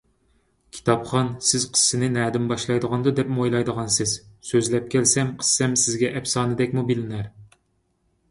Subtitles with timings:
[0.75, 4.13] كىتابخان، سىز قىسسەنى نەدىن باشلايدىغاندۇ، دەپمۇ ئويلايدىغانسىز،
[4.51, 7.29] سۆزلەپ كەلسەم، قىسسەم سىزگە ئەپسانىدەكمۇ بىلىنەر.